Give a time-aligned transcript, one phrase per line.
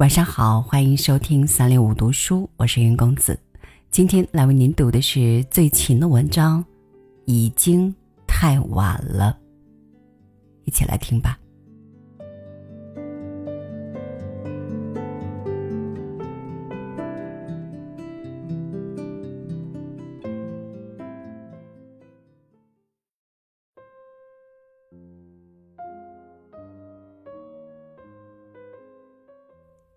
[0.00, 3.38] 晚上好，欢迎收听三六五读书，我是云公子。
[3.90, 6.64] 今天来为您读的是最勤的文章，
[7.26, 7.94] 已经
[8.26, 9.38] 太晚了。
[10.64, 11.38] 一起来听吧。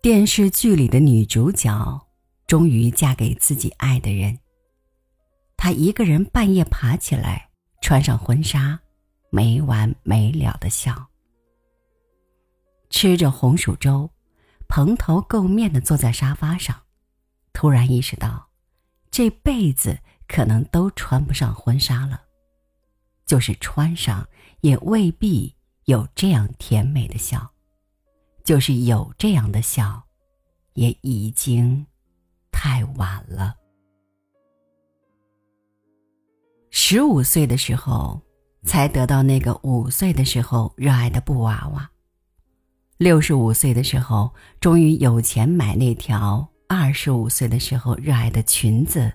[0.04, 2.06] 电视剧里的女主角
[2.46, 4.38] 终于嫁给自己爱的人。
[5.56, 7.48] 她一个人半夜爬起来，
[7.80, 8.78] 穿上婚纱，
[9.30, 11.06] 没完没了的笑，
[12.90, 14.10] 吃着红薯粥，
[14.68, 16.82] 蓬头垢面的坐在沙发上，
[17.54, 18.50] 突然意识到，
[19.10, 22.20] 这辈子可能都穿不上婚纱了，
[23.24, 24.28] 就是穿上，
[24.60, 25.54] 也未必
[25.86, 27.53] 有这样甜美的笑。
[28.44, 30.04] 就是有这样的笑，
[30.74, 31.86] 也已经
[32.52, 33.56] 太晚了。
[36.70, 38.20] 十五岁的时候，
[38.62, 41.88] 才得到那个五岁的时候热爱的布娃娃；
[42.98, 49.10] 六十五岁的时候，终于有钱买那条二十五岁的时候热爱的裙子，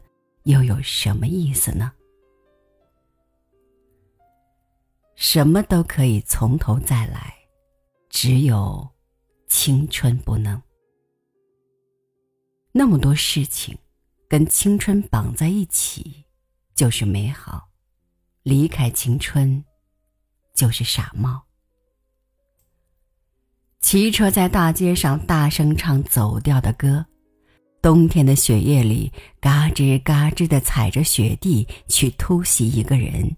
[0.46, 1.92] 又有什么意思呢？
[5.16, 7.32] 什么都可以从头再来，
[8.10, 8.90] 只有。
[9.50, 10.62] 青春不能，
[12.72, 13.76] 那么多事情
[14.30, 16.24] 跟青春绑在一起，
[16.76, 17.68] 就是美好；
[18.44, 19.64] 离开青春，
[20.54, 21.42] 就是傻帽。
[23.82, 27.04] 骑车在大街上大声唱走调的歌，
[27.82, 33.36] 冬天的雪夜里，嘎吱嘎吱的踩着雪地去突袭一个人，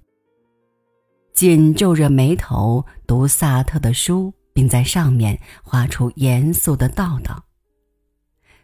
[1.33, 4.33] 紧皱着眉头读萨特的书。
[4.53, 7.45] 并在上面画出严肃的道道。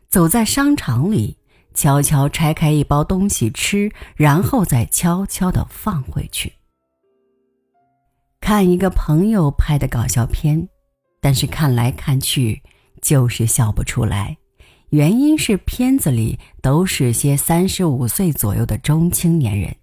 [0.09, 1.38] 走在商场里，
[1.73, 6.53] 悄悄拆开一包东西吃，然后再悄悄的放回去。
[8.39, 10.69] 看一个朋友拍的搞笑片，
[11.19, 12.63] 但是看来看去
[13.01, 14.38] 就是笑不出来，
[14.91, 19.75] 原因是片子里都是些三十五岁左右的中青年人。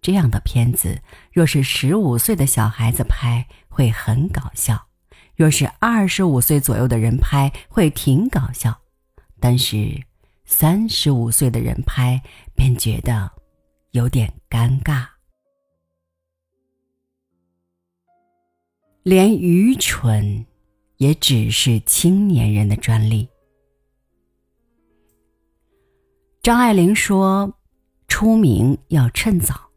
[0.00, 1.02] 这样的片子，
[1.32, 4.86] 若是十五岁的小孩子拍，会很搞笑。
[5.34, 8.72] 若是二十五岁左右的人拍，会挺搞笑；
[9.40, 10.02] 但是
[10.44, 12.22] 三十五岁的人拍，
[12.54, 13.30] 便觉得
[13.92, 15.06] 有点尴尬。
[19.02, 20.46] 连愚蠢，
[20.98, 23.28] 也只是青年人的专利。
[26.40, 27.52] 张爱玲说
[28.06, 29.70] ：“出名要趁早。”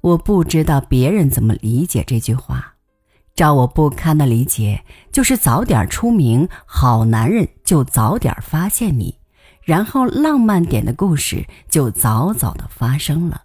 [0.00, 2.71] 我不知道别人怎么理解这句话。
[3.34, 9.18] 照我不堪的理解，就是早点出名，好男人就早点发现你，
[9.62, 13.44] 然后浪漫点的故事就早早的发生了。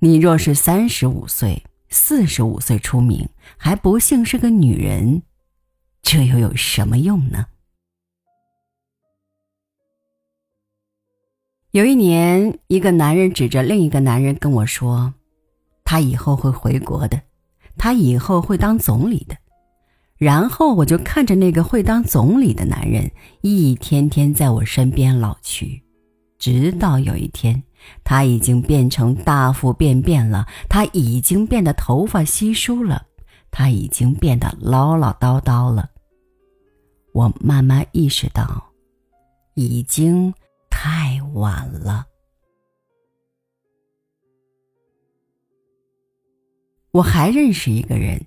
[0.00, 5.22] 你若是三十五岁、四十五岁出名，还不幸是个女人，
[6.02, 7.46] 这又有什么用呢？
[11.70, 15.14] 有一年，一个男人指着另一个男人跟我说
[15.84, 17.20] ：“他以后会回国的。”
[17.78, 19.36] 他以后会当总理的，
[20.16, 25.82] 然后我就看着那个会当总理的男人一天天在我身边老去，
[26.38, 27.62] 直到有一天，
[28.02, 33.06] 他已经变成大腹便便了，他已经变得头发稀疏了，
[33.50, 35.88] 他已经变得唠唠叨叨了。
[37.12, 38.62] 我慢慢意识到，
[39.54, 40.32] 已经
[40.68, 42.04] 太晚了。
[46.90, 48.20] 我还认识一个人，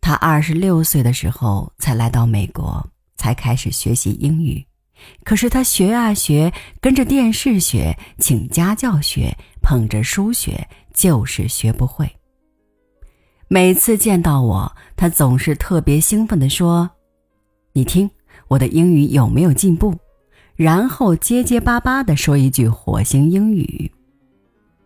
[0.00, 4.64] 他二十六岁的时候才来到美国，才开始学习英语。
[5.24, 12.10] 可是他学啊学，跟着电视学，请家教学，捧着书学，就是学不会。
[13.48, 16.90] 每次见到我，他总是特别兴奋地说
[17.72, 18.10] ：“你听
[18.48, 19.96] 我的英语有没有进步？”
[20.56, 23.90] 然后结结巴巴地说一句火星英语。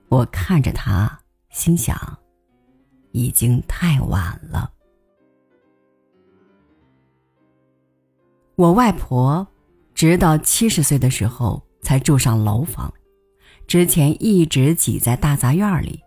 [0.09, 1.21] 我看着他，
[1.51, 2.22] 心想。
[3.13, 4.71] 已经太晚了。
[8.57, 9.47] 我外婆
[9.95, 12.93] 直到七十岁的时候才住上楼房，
[13.67, 16.01] 之前一直挤在大杂院里。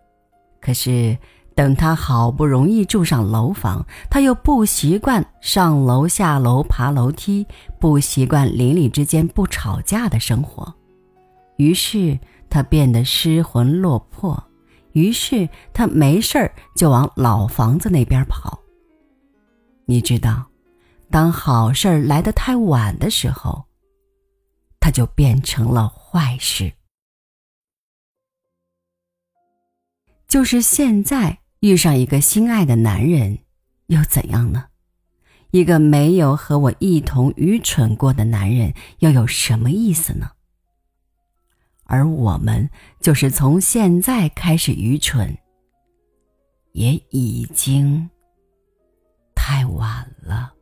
[0.61, 1.17] 可是
[1.53, 7.45] 等她好不容易住上楼房，她又不习惯上楼下楼爬楼梯，
[7.79, 10.73] 不习惯邻里之间不吵架的生活，
[11.57, 12.19] 于是
[12.49, 14.41] 她变得失魂落魄。
[14.95, 18.57] 于是他没事儿就往老房子那边跑。
[19.85, 20.47] 你知道，
[21.11, 23.65] 当好事儿来得太晚的时候，
[24.79, 26.71] 它就变成了坏事。
[30.27, 33.39] 就是现在遇上一个心爱的男人，
[33.87, 34.65] 又怎样呢？
[35.51, 40.31] 一个没有和我一同愚蠢过的男人，又有什么意思呢？
[41.85, 45.37] 而我们就是从现在开始愚蠢，
[46.73, 48.09] 也已经
[49.35, 50.54] 太晚了。